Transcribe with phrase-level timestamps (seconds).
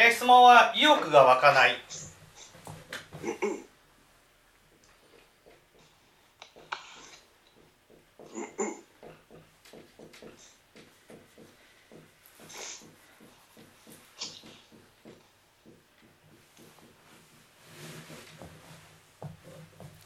[0.00, 1.76] えー質問は意欲が湧かない。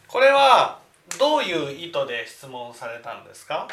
[0.09, 0.79] これは
[1.18, 3.68] どういう意図で質問されたんですか？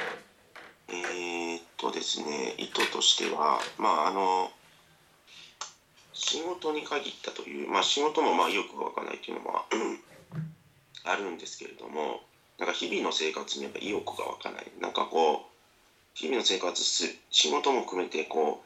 [0.90, 4.52] えーっとですね意図としてはまああの
[6.30, 9.66] 仕事に限ったというまあ仕事もまあ意欲が湧かないというのは
[11.04, 12.22] あるんですけれども
[12.60, 14.68] なんか日々の生活にやっぱ意欲が湧かない。
[14.80, 15.50] なんかこう
[16.14, 18.64] 日々の生活す仕事も含めてこ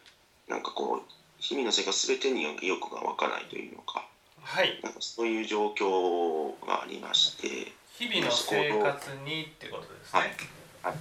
[0.49, 4.05] うなんかこう日々の生活全てに意欲が湧かないというのか。
[4.41, 4.82] はい。
[4.84, 10.20] なんかそういう状況がありまして日々の生活にってことですね。
[10.20, 10.95] はい。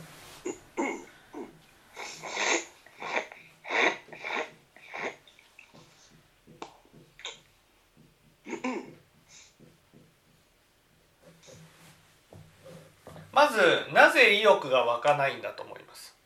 [13.32, 13.58] まず
[13.94, 16.16] なぜ意欲が湧かないんだと思います。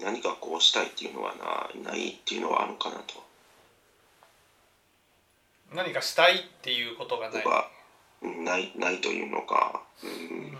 [0.00, 3.14] 何かこうしたいっていうのはなないっていうのはあるかなと。
[5.74, 7.44] 何かしたいっていうことがない。
[8.22, 10.56] ないないというのか、うん、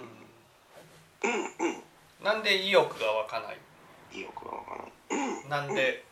[2.25, 3.59] なんで意欲が湧かない？
[4.13, 4.71] 意欲がわか
[5.51, 5.67] らない。
[5.69, 6.05] なんで？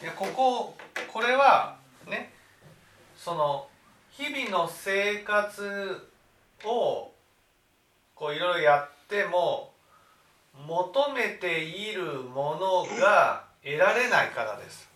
[0.00, 0.76] いやここ
[1.12, 2.32] これはね
[3.16, 3.66] その
[4.12, 6.07] 日々の生活
[6.64, 7.12] を
[8.14, 9.72] こういろいろやっても
[10.66, 14.88] 求めているものが得られないからです。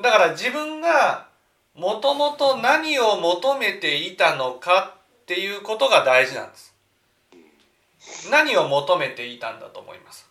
[0.00, 1.28] だから自分が
[1.74, 6.74] もともと何を求めていたのかっていうことが大事なんです。
[8.30, 10.28] 何を求めていたんだと思います？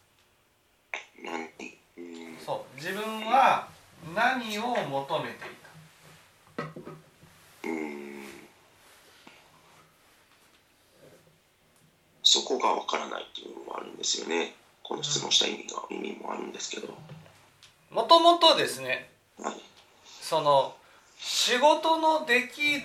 [2.45, 2.75] そう。
[2.75, 3.67] 自分は
[4.15, 5.49] 何を求めてい
[6.57, 6.63] た
[7.63, 8.25] うん
[12.31, 14.53] そこがわからないっていうのもあるんですよね。
[14.83, 16.95] この質問した意味が、意味もあるんですけど。
[17.89, 19.09] もともとですね
[19.39, 19.55] はい。
[20.21, 20.75] その
[21.17, 22.83] 仕事のできる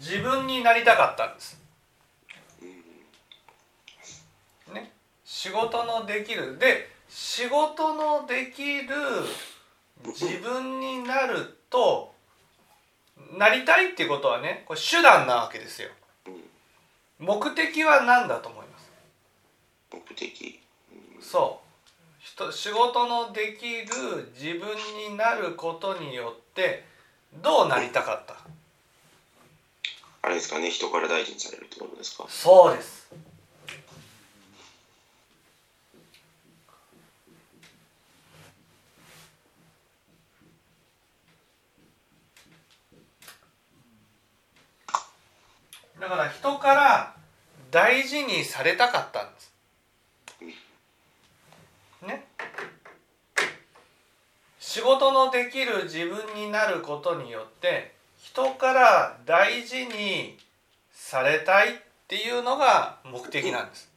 [0.00, 1.58] 自分になりたかったんです。
[4.72, 4.92] ね、
[5.48, 6.58] 仕事のできる。
[6.58, 8.86] で仕事のできる
[10.08, 12.12] 自分になると
[13.32, 15.88] なりたいっていうことはねこれ手段なわけですよ。
[17.18, 18.90] 目的は何だと思います？
[19.90, 20.60] 目的。
[21.20, 21.68] そう。
[22.20, 24.68] 人仕事のできる自分
[25.10, 26.84] になることによって
[27.42, 28.36] どうなりたかった？
[30.20, 32.26] あれですかね、人から大事にされるってことですか？
[32.28, 33.08] そうです
[46.08, 47.14] だから人から
[47.70, 49.52] 大事にされたかったんです。
[52.06, 52.24] ね。
[54.58, 60.38] 仕事のできる自分になることによって人から大事に
[60.92, 61.76] されたいっ
[62.06, 63.90] ていうのが目的なんです。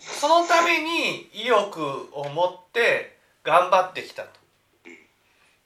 [0.00, 1.80] そのために意欲
[2.12, 4.30] を持って頑張ってきたと。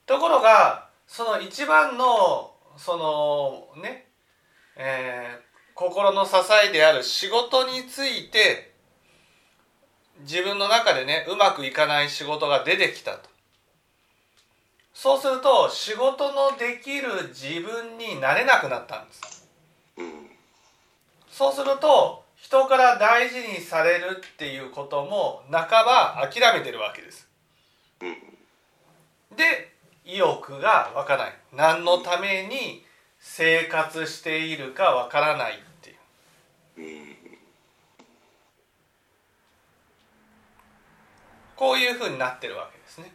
[0.05, 2.97] ところがその一番のそ
[3.75, 4.10] のね
[4.75, 6.33] えー心の支
[6.69, 8.71] えである仕事について
[10.19, 13.29] 自分の中でねうまくいかない仕事が出てきたと
[14.93, 19.47] そうすると仕事のできる自分になれなくなったんです
[19.97, 20.29] うん。
[21.31, 27.27] そうすると人から大事にされるっていうことも半ば諦めてるわけです
[28.01, 29.35] うん。
[29.35, 29.71] で
[30.05, 32.83] 意欲が湧かない何のために
[33.21, 37.15] 生活しているかわからないっていううん。
[41.55, 43.13] こういうふうになってるわけですね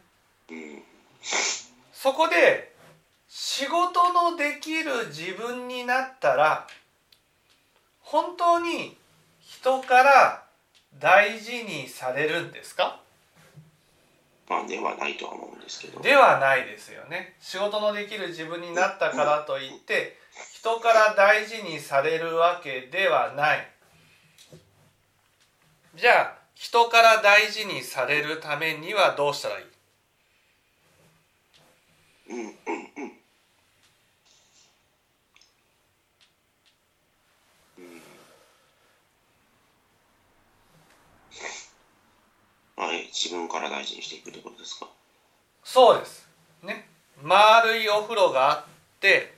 [0.49, 0.83] うん。
[1.91, 2.73] そこで
[3.27, 6.65] 仕事のできる自分になったら
[7.99, 8.97] 本当に
[9.41, 10.43] 人から
[10.97, 13.01] 大事にされるんですか？
[14.49, 15.99] まあ、ではないとは思うんですけど。
[15.99, 17.35] ではないですよね。
[17.41, 20.17] 仕事のできる自分になったからといって
[20.53, 23.67] 人から大事にされるわけではない。
[25.95, 29.65] じゃあ人から大事にされるためにはどうしたらいい？
[32.29, 32.57] うんうんうん
[42.77, 44.87] はい、自分から大事にしていくってことですか？
[45.63, 46.29] そうです。
[46.63, 46.87] ね。
[47.21, 48.65] 丸いお風呂があっ
[48.99, 49.33] て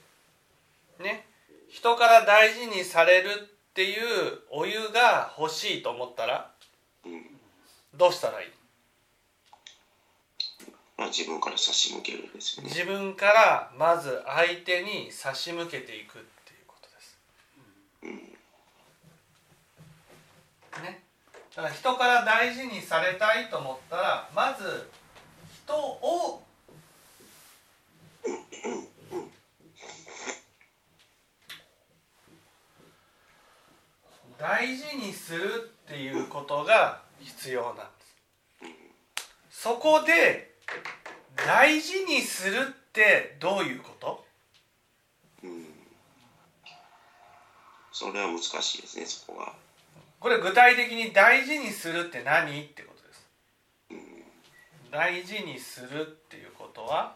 [0.99, 1.25] ね。
[1.69, 3.33] 人から大事にされるっ
[3.73, 6.51] ていうお湯が欲しいと思ったら
[7.05, 7.23] うん、
[7.95, 8.47] どうしたらいい？
[10.97, 12.69] まあ、自分から差し向けるんですよね。
[12.69, 17.17] 自分からまず相手に差し向けていくっていうことです
[18.03, 18.15] うん、
[20.83, 21.01] ね
[21.55, 24.89] だから人から大事にされたいと思ったらまず
[25.63, 26.43] 人を
[34.39, 37.81] 大事にするっていうことが必要なんで
[39.51, 40.55] すそこで
[41.35, 44.25] 大事にするってどういうこと？
[47.91, 49.53] それは難しいですね、そこが。
[50.19, 53.27] これ具体的に大事にするって何ってことです。
[53.91, 57.15] うん、大事にするっていうことは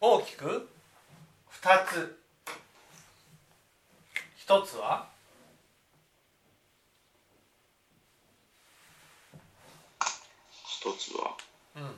[0.00, 0.68] 大きく
[1.62, 2.20] 2つ。
[4.46, 5.08] 1つは
[10.66, 11.34] 一つは、
[11.76, 11.96] うん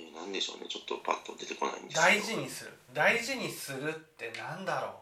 [0.00, 2.00] えーなんでしょうね、ちょっとパッと出てこないんですけど。
[2.02, 2.70] 大事にする。
[2.94, 4.94] 大事にするってなんだろ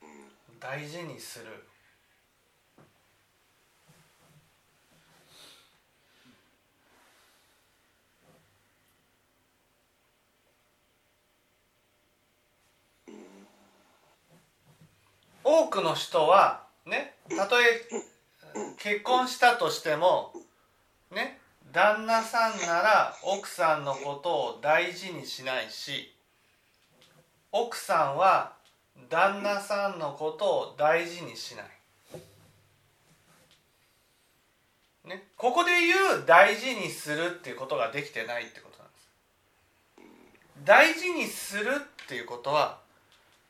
[0.00, 0.04] う。
[0.58, 1.44] 大事にする。
[15.44, 17.64] 多くの人はねたとえ
[18.78, 20.32] 結婚したとしても
[21.10, 21.41] ね
[21.72, 26.14] 旦那さんなら奥さんのことを大事にしないし
[27.50, 28.52] 奥さんは
[29.08, 31.66] 旦那さんのことを大事にしない。
[35.08, 39.08] ね、ここで言う大事にするっていうことができてないってことなんです。
[40.64, 41.72] 大事にする
[42.04, 42.78] っていうことは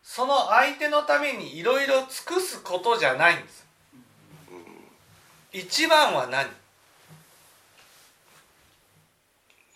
[0.03, 3.67] その相手のためにいろいろ尽くすことじゃないんです。
[5.53, 6.62] 一番は何？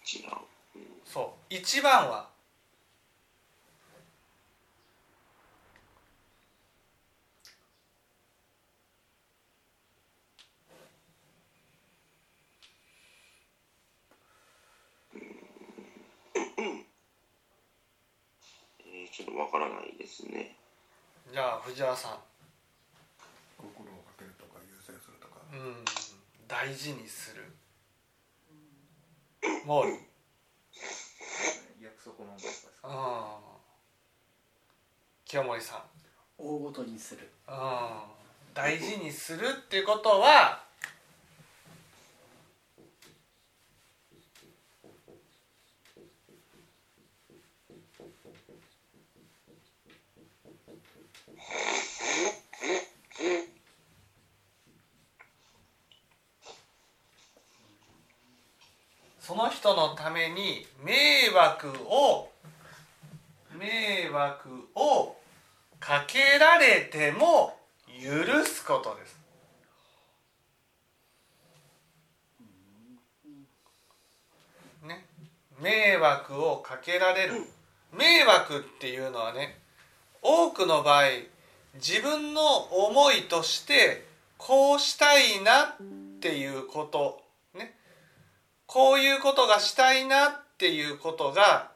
[0.07, 0.31] 違う。
[0.77, 0.83] うん。
[1.05, 2.29] そう一番は
[18.81, 20.57] えーちょっとわからないですね。
[21.33, 22.19] じゃあ藤原さん。
[23.59, 25.85] 心をかけるとか優先するとかうん。
[26.47, 27.45] 大事にする
[29.67, 29.93] モール
[31.83, 32.89] 約束のですか？
[32.89, 33.25] うん
[35.25, 35.81] 清盛さん。
[36.39, 37.29] 大ごとにする。
[37.49, 37.55] うん
[38.55, 40.63] 大事にするっていうことは
[59.27, 62.31] その人のために迷惑を
[63.59, 65.17] 迷惑を
[65.81, 67.59] かけられても
[68.01, 69.19] 許すことです。
[74.87, 75.05] ね、
[75.61, 77.35] 迷惑をかけられる
[77.93, 79.59] 迷惑っていうのはね
[80.23, 81.03] 多くの場合
[81.75, 84.07] 自分の思いとして
[84.39, 85.77] こうしたいなっ
[86.21, 87.26] ていうこと
[88.67, 91.71] こういうことがしたいなっていうことが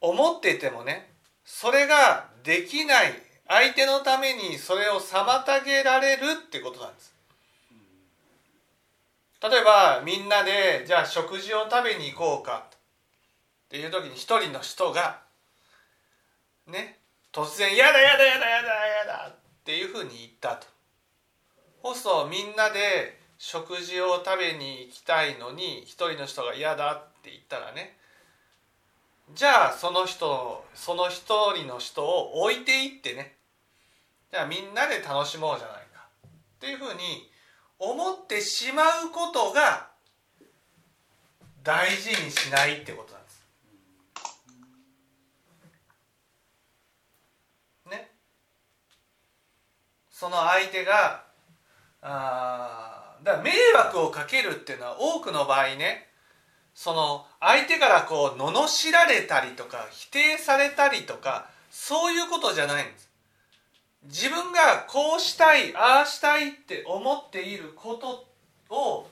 [0.00, 1.10] 思っててもね
[1.44, 3.12] それができない
[3.48, 7.14] 相手のためにそれを妨げられるってことなんです。
[9.42, 12.78] 例えばみんなでじゃあ食事を食べに行こうかっ
[13.68, 15.20] ていう時に一人の人が
[16.66, 16.98] ね
[17.30, 20.66] 突然「やだやだやだやだやだ」っていうふうに言ったと。
[21.82, 27.96] そうするとみんなで食事を食べに行きたいのに一人の人が嫌だって言ったらね
[29.34, 31.24] じゃあその人その一
[31.56, 33.36] 人の人を置いていってね
[34.30, 37.30] じゃあみんなで楽しもうじゃないかっていうふうに
[37.78, 39.88] 思ってしまうことが
[41.62, 43.46] 大事にしないってことなんです。
[47.90, 48.10] ね。
[50.10, 51.23] その相手が
[52.04, 56.06] あだから迷惑をかけるっていうのは多くの場合ね
[56.74, 63.10] その相手からこう罵られたりとか否定されたりとかそういうことじゃないんです。
[64.04, 68.26] 自分がこうしたいああしたいって思っていること
[68.74, 69.08] を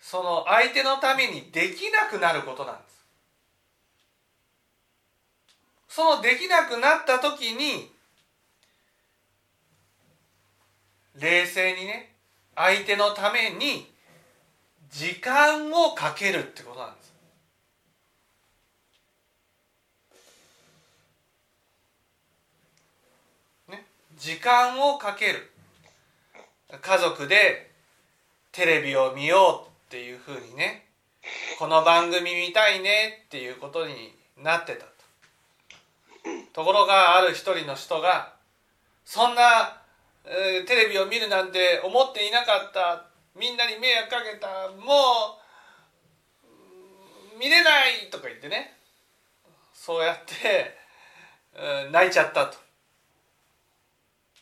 [0.00, 3.04] その相手のためにできなくなることなんです
[5.88, 7.90] そのできなくなった時に
[11.20, 12.14] 冷静にね
[12.54, 13.92] 相手のために
[14.90, 17.12] 時間をかけるってことなんです。
[23.68, 25.50] ね時間をかける。
[26.80, 27.70] 家族で
[28.52, 30.84] テレビを見ようっていうふうにね
[31.58, 34.98] この番組見たいねっていうことになってたと。
[36.52, 38.38] ところがある一人の人が
[39.08, 39.80] そんな、
[40.24, 43.06] テレビを見るなんて思っていなかった。
[43.38, 44.68] みんなに迷惑かけた。
[44.70, 45.38] も
[47.34, 48.76] う見れないとか言ってね。
[49.72, 50.76] そうやって、
[51.90, 52.58] 泣いちゃったと。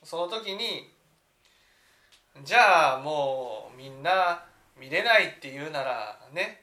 [0.06, 0.88] その時に
[2.45, 4.45] じゃあもうみんな
[4.78, 6.61] 見れないって言うならね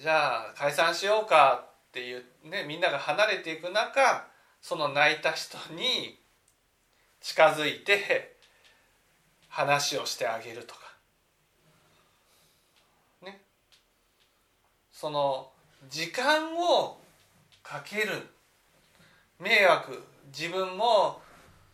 [0.00, 4.26] じゃあ解散しようかっていうねみんなが離れていく中
[4.60, 6.18] その泣いた人に
[7.20, 8.33] 近づいて
[9.54, 10.80] 話をしてあげるとか
[13.22, 13.40] ね
[14.90, 15.48] その
[15.88, 16.98] 時間を
[17.62, 18.26] かける
[19.38, 20.02] 迷惑
[20.36, 21.20] 自分も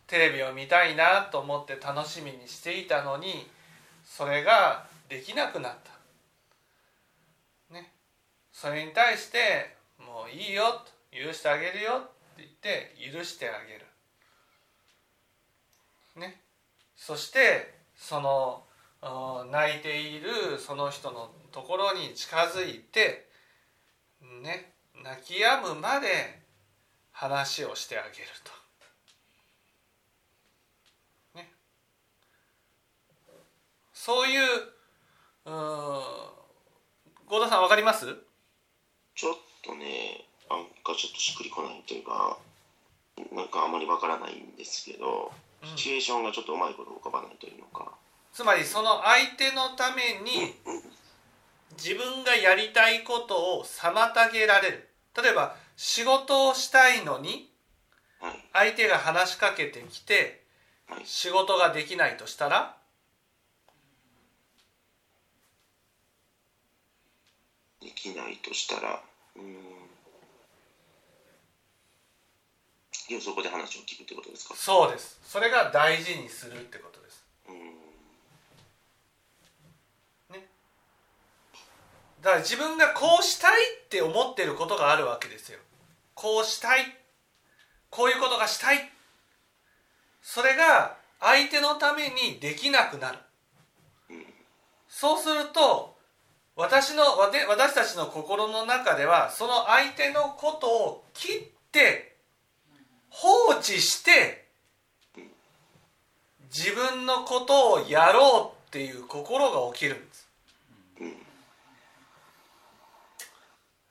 [0.05, 3.47] テレビを見たいなと思って楽しみにしていたのに
[4.05, 5.75] それができなくなっ
[7.69, 7.73] た。
[7.73, 7.91] ね。
[8.51, 11.97] それに対して「もういいよ」と「許してあげるよ」
[12.35, 13.85] って言って許してあげる。
[16.17, 16.50] ね。
[17.03, 18.63] そしてその
[19.51, 23.27] 泣いているその人のところに近づいて
[24.43, 24.71] ね
[25.03, 26.07] 泣き止むまで
[27.11, 28.51] 話をしてあげると。
[31.39, 31.49] ね
[33.93, 34.41] そういう
[35.45, 35.49] う
[37.25, 38.05] 合田さん分かります？
[39.15, 42.37] ちょっとねなんかちょっとしっくりこないというか
[43.33, 45.31] なんかあまり分からないんですけど、
[45.63, 47.91] シチュエーションがちょっとうまいこと浮かばないというのか。
[48.33, 50.55] つまりその相手のために
[51.77, 54.89] 自分がやりたいことを妨げられる。
[55.21, 57.51] 例えば仕事をしたいのに
[58.53, 60.43] 相手が話しかけてきて
[61.03, 62.77] 仕事ができないとしたら
[67.81, 69.01] できないとしたら
[69.35, 69.70] うん
[73.11, 74.55] いやそこで話を聞くってことですか？
[74.55, 75.19] そうです。
[75.21, 77.25] それが大事にするってことです。
[80.31, 80.47] ね。
[82.21, 83.51] だから自分がこうしたい
[83.83, 85.59] って思ってることがあるわけですよ。
[86.13, 86.85] こうしたい。
[87.89, 88.89] こういうことがしたい。
[90.21, 93.17] それが相手のためにできなくなる。
[94.87, 95.97] そうすると
[96.55, 97.03] 私の
[97.49, 101.41] 私たちの心の中ではその相手のことを切っ
[101.73, 102.10] て
[103.11, 104.45] 放置して
[106.45, 110.27] 自分のことをやろうっていう心が起きるんです。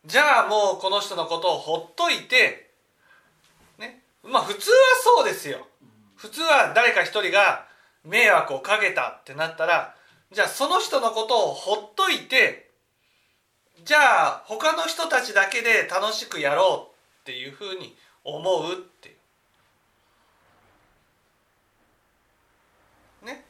[0.06, 2.70] じゃあもうこの人のことをほっといて
[3.78, 4.02] ね。
[4.22, 5.66] まあ普通はそうですよ。
[6.16, 7.66] 普通は誰か一人が
[8.04, 9.94] 迷惑をかけたってなったら
[10.32, 12.70] じゃあその人のことをほっといて
[13.84, 19.12] じゃあ他の人たちだけで楽しくやろうっていうふうに思うってい
[23.22, 23.26] う。
[23.26, 23.44] ね。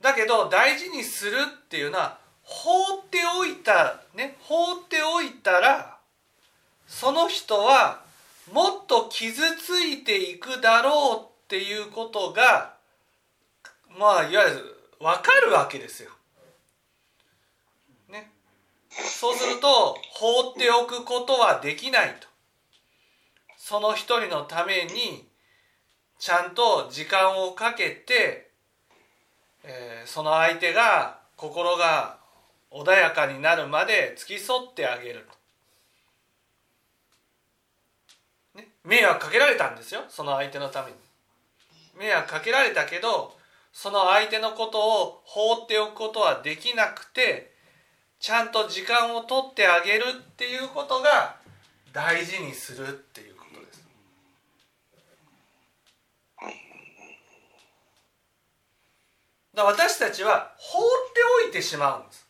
[0.00, 5.98] だけど大事にするっていうのは放っておいたね放っておいたら
[6.86, 8.04] その人は
[8.52, 12.74] もっと傷ついていくだろうっていうことが
[13.98, 16.10] まあいわゆる分かるわけですよ。
[18.08, 18.30] ね。
[18.90, 22.28] そうすると放っておくことはできないと。
[23.68, 25.26] その一人のために
[26.20, 28.52] ちゃんと時間をかけて、
[29.64, 32.18] えー、その相手が心が
[32.70, 35.26] 穏やかになるまで付き添ってあげる
[38.84, 40.96] 迷惑かけられたんですよその相手のために。
[41.98, 43.36] 迷惑かけられたけど
[43.72, 47.50] その相手のことを放っておくことはできなくて
[48.20, 51.44] ちゃんと時間を取ってあげるっていうことが
[51.96, 53.82] 大事にするっていうことです
[59.56, 60.82] だ私たちは放っ
[61.12, 62.26] ておいてしまうんです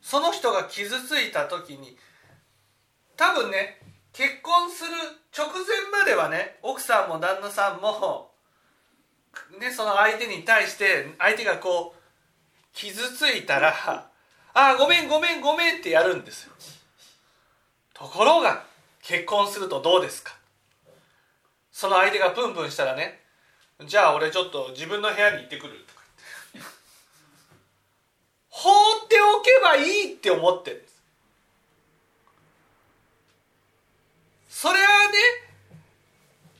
[0.00, 1.98] その人が傷ついた時に
[3.14, 3.78] 多分ね
[4.14, 4.90] 結婚する
[5.36, 8.30] 直前まではね奥さんも旦那さんも、
[9.60, 12.00] ね、その相手に対して相手がこう
[12.72, 14.08] 傷ついたら「あ
[14.54, 16.54] あごめんごめんごめん」ってやるんですよ。
[17.92, 18.64] ところが
[19.02, 20.36] 結婚するとどうですか？
[21.72, 23.20] その相手がプンプンしたらね
[23.86, 26.02] 「じゃあ俺ちょっと自分の部屋に行ってくる」とか。
[26.54, 26.70] 言って
[28.48, 28.70] 放
[29.04, 31.02] っておけばいいって思ってるんです。
[34.48, 35.18] それはね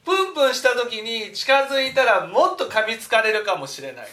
[0.05, 4.09] プンプンした時に近づいたらもっと噛みつかれるかもしれない。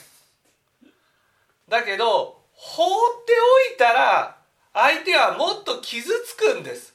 [1.70, 3.34] だけど放って
[3.70, 4.38] おいたら
[4.74, 6.95] 相手はもっと傷つくんです。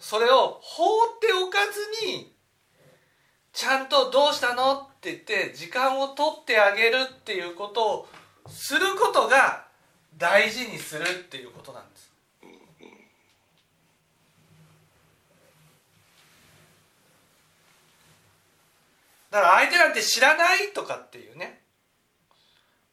[0.00, 0.84] それを放
[1.16, 2.34] っておかずに
[3.52, 8.08] ちゃんと「どうしたの?」って言って時間を取ってあげるっていうことを
[8.48, 9.66] することが
[10.16, 12.08] 大事にするっていうことなんです。
[19.30, 21.62] だから相手なんて知らないとかっていうね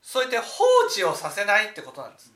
[0.02, 2.35] そうやって放置をさせないってことなんです。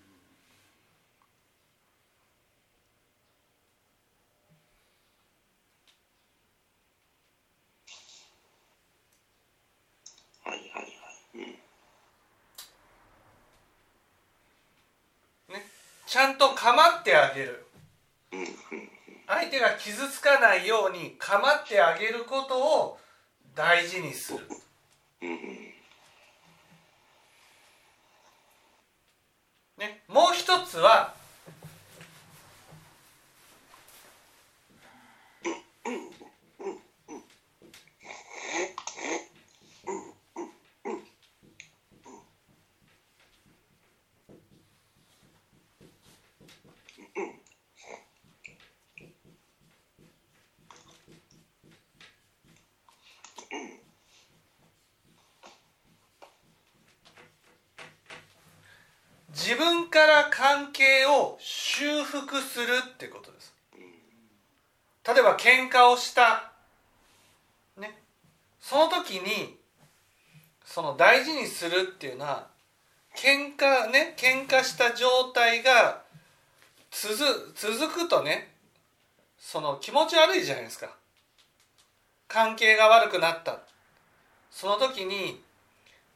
[10.73, 10.93] はいはい。
[11.35, 11.43] うん。
[15.53, 15.65] ね、
[16.07, 17.65] ちゃんと構ってあげる
[19.27, 22.99] 相手が傷つかないように構ってあげることを
[23.55, 24.39] 大事にする。
[29.77, 31.13] ね、もう一つは
[59.41, 63.55] 自分から関係を修復するってことです。
[65.07, 66.51] 例えば喧嘩をした。
[67.77, 68.01] ね。
[68.59, 69.57] その時に
[70.65, 72.47] その大事にするっていうのは
[73.15, 76.01] 喧嘩ね喧嘩した状態が
[76.91, 78.51] 続続くとね
[79.37, 80.97] その気持ち悪いじゃないですか。
[82.27, 83.61] 関係が悪くなった。
[84.51, 85.41] その時に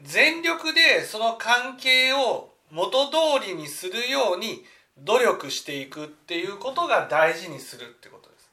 [0.02, 4.66] 全力でその関係を元通りにするように
[4.98, 8.50] 努力していくっていうことが大事にするってことです。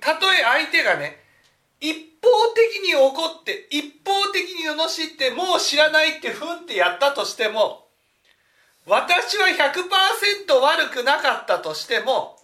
[0.00, 1.22] たとえ相手がね
[1.80, 7.86] 一方的に怒って一方的に罵ってもう知らないってふんってやったとしても
[8.86, 12.36] 私は100%悪くなかったとしても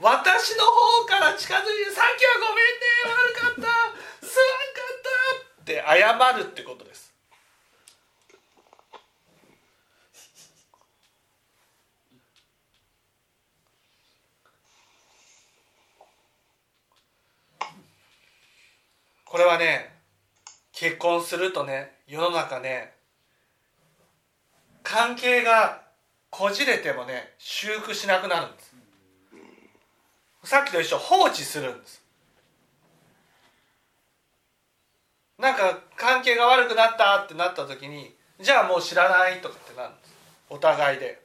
[0.00, 7.05] 私の方から近づいて「さっきはごめんね悪かったすまんかった」って謝るってことです。
[19.26, 19.92] これはね
[20.72, 22.94] 結婚するとね世の中ね
[24.82, 25.82] 関係が
[26.30, 28.74] こじれてもね修復しなくなるんです。
[30.44, 32.02] さっきと一緒放置するんです。
[35.38, 40.14] なんか関係が悪くなったってなった時にじゃあもう知らないとかってなるんです。
[40.50, 41.20] お互いで。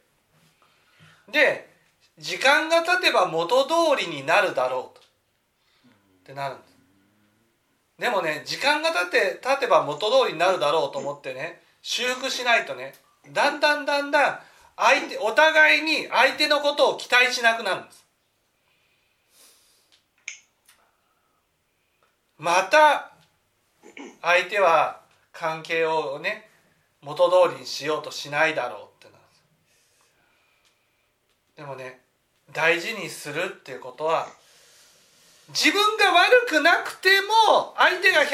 [1.32, 1.70] で
[2.18, 5.02] 時間が経てば元通りになるだろうと。
[5.02, 6.71] ってなるんです。
[8.02, 12.96] でもね時間が経って経てば元通りになるだろうと思ってね修復しないとね
[13.32, 14.40] だんだんだんだん
[14.76, 18.08] 相手お互いに相手のことを期待しなくなるんです。
[22.40, 23.12] また
[24.24, 26.50] 相手は関係をね
[27.04, 29.36] 元通りにしようとしないだろうってなるんで
[31.54, 31.58] す。
[31.58, 32.02] でもね
[32.52, 34.28] 大事にするっていうことは
[35.50, 38.26] 自分が悪くなくても相手が100%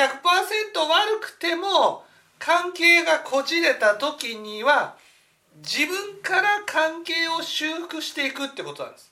[0.88, 2.04] 悪くても
[2.38, 4.96] 関係がこじれた時には
[5.58, 9.12] 自分から関係を修復していくってことなんです。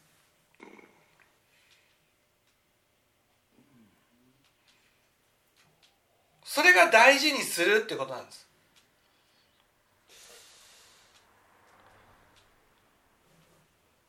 [6.43, 8.47] それが大事にするってことなんです。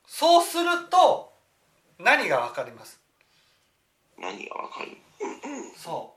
[0.06, 1.32] そうすると
[1.98, 3.00] 何がわかります？
[4.18, 4.96] 何がわかる？
[5.76, 6.16] そう。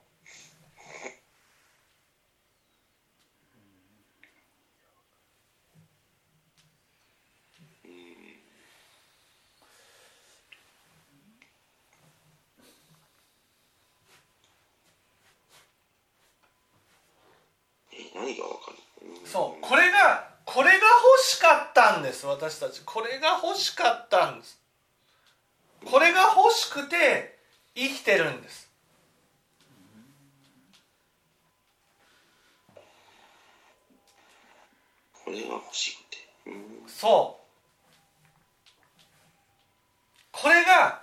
[17.91, 18.77] え何がわかる？
[19.25, 19.61] そう。
[19.61, 20.81] これがこれが欲
[21.21, 22.25] しかったんです。
[22.25, 22.81] 私たち。
[22.83, 24.59] これが欲しかったんです。
[25.85, 27.38] これが欲しくて
[27.75, 28.69] 生きてるんです。
[35.13, 36.17] これが欲しくて。
[36.47, 37.45] うんそう。
[40.31, 41.01] これが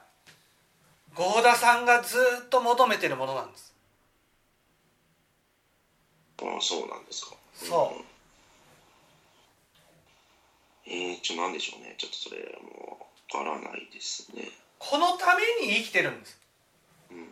[1.14, 3.74] 合田さんがずっと求めてるものなんです。
[6.42, 7.37] ああそうなんですか。
[7.55, 8.05] そう。
[10.88, 11.94] えー、ちょなんでしょうね。
[11.98, 12.98] ちょっとそれも
[13.33, 14.48] うわからないですね。
[14.79, 16.38] このために生きてるんです
[17.11, 17.29] うん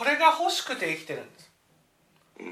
[0.00, 1.50] これが欲しくて生きてるんです。
[2.40, 2.46] うん。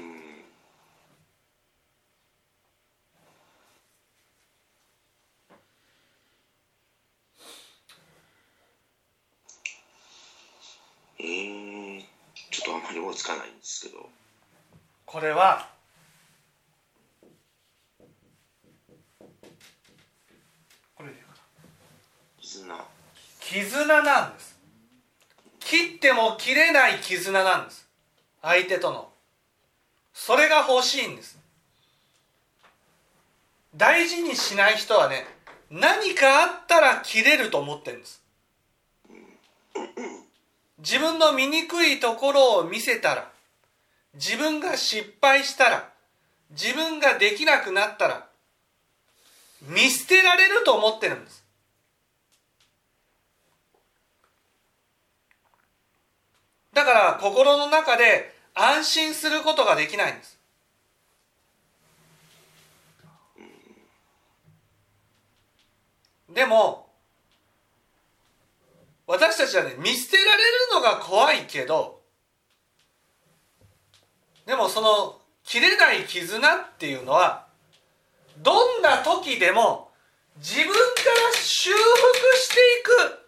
[11.17, 12.03] えー、
[12.51, 14.07] ちょっとあまり追いつかないんですけど。
[15.07, 15.67] これは
[22.39, 22.85] 絆。
[23.39, 24.58] 絆なんです
[25.69, 27.87] 切っても切れない絆なんです。
[28.41, 29.09] 相手との。
[30.15, 31.37] それが欲しいんです。
[33.75, 35.27] 大事にしない人はね
[35.69, 38.23] 何かあったら切れると思ってるんです。
[40.79, 43.29] 自分の醜いところを見せたら
[44.15, 45.89] 自分が失敗したら
[46.49, 48.27] 自分ができなくなったら
[49.61, 51.38] 見捨てられると思ってるんです。
[56.79, 60.39] だから心の中で安心することができないんです。
[66.33, 66.87] でも
[69.07, 71.99] 私たちはね見捨てられるのが怖いけど
[74.45, 77.47] でもその切れない絆っていうのは
[78.37, 79.89] どんな時でも
[80.37, 80.77] 自分から
[81.33, 83.25] 修復していく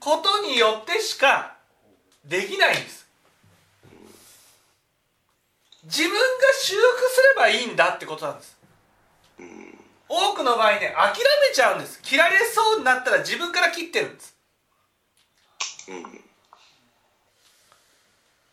[0.00, 1.51] ことによってしか
[2.24, 3.06] できないんです。
[5.84, 6.18] 自分が
[6.60, 8.56] 修復すればいいんだってことなんです。
[10.08, 11.14] 多くの場合ね諦
[11.48, 12.00] めちゃうんです。
[12.02, 14.36] 切られそうになったら自分から切ってるんです。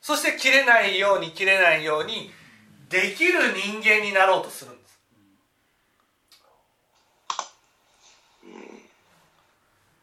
[0.02, 2.32] そして切れないように切れないように
[2.90, 5.00] できる人間になろうとするんです。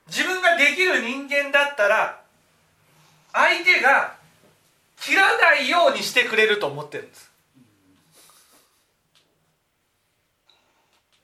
[0.06, 2.22] 自分ができる人間だったら
[3.36, 4.16] 相手が
[4.98, 7.30] 切らないようにしてくれると思ってるんです。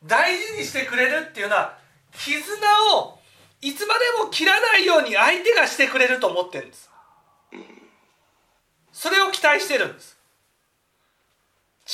[0.05, 1.79] 大事にしてくれるっていうのは
[2.13, 2.55] 絆
[2.97, 3.19] を
[3.63, 6.91] いつまでも切らないように相手がしてくれると思ってるんです。
[8.93, 10.19] それを期待してるんです。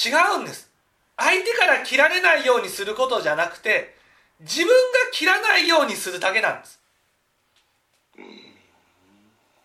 [0.05, 0.69] 違うんです。
[1.17, 3.95] 相手から切られないようにすることじゃなくて
[4.41, 4.75] 自分が
[5.13, 6.81] 切らないようにするだけなんです。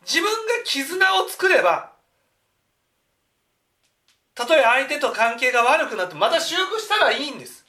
[0.05, 1.93] 自分が絆を作れば
[4.35, 7.63] たとえ相手と関係が悪くなってまた修復したらいいんです。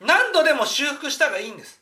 [0.00, 1.80] 何度でも修復したらいいんです。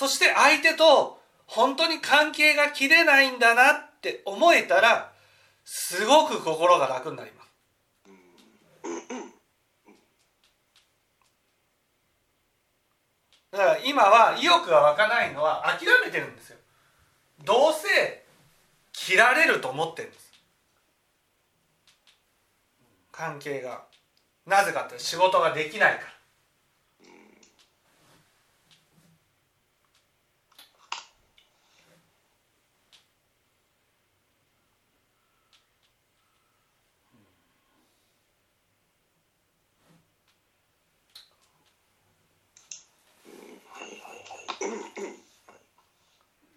[0.00, 5.12] そして相手と本当に関係が切れないんだなって思えたら
[5.62, 7.50] すごく心が楽になります。
[13.52, 16.56] だから今は意欲が湧かないのは諦めてるんですよ。
[17.44, 18.24] どうせ
[18.94, 20.32] 切られると思ってるんです。
[23.12, 23.82] 関係が
[24.46, 26.19] なぜかって仕事ができないから。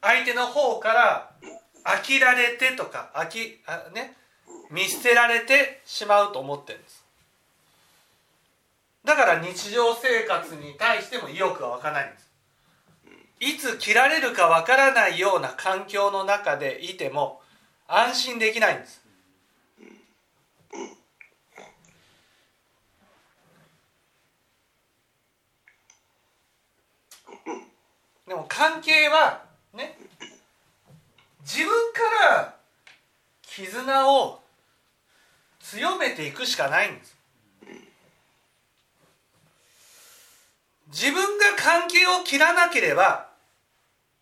[0.03, 1.31] 相手の方から
[1.85, 4.15] 飽きられてとか飽きあね
[4.69, 7.03] 見捨てられてしまうと思ってるんです。
[9.05, 12.29] だから日常生活に対しても意欲が湧かないんです。
[13.39, 17.41] いつ切られるかわからないような環境の中でいても
[17.87, 19.01] 安心できないんです。
[28.27, 29.52] でも関係は
[31.43, 32.55] 自分から
[33.41, 34.41] 絆を
[35.59, 37.15] 強めていくしかないんです。
[40.87, 43.29] 自分が関係を切らなければ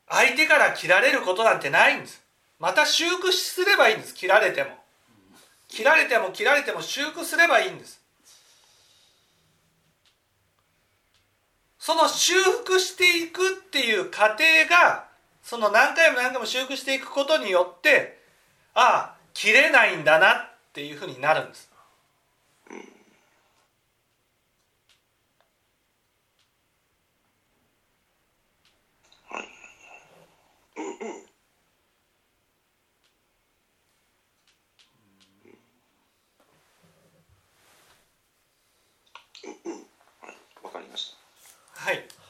[0.07, 2.21] 相手から切られることなんてないんです。
[2.59, 4.13] また修復すればいいんです。
[4.13, 4.69] 切られても。
[5.67, 8.01] 切られても切られても修復すればいいんです。
[11.79, 15.10] その修復していくっていう過程が
[15.43, 18.21] その何回も何回も修復していくことによって
[18.73, 21.71] ああ切れないんだなっていうふうになるんです。
[41.83, 42.20] はい。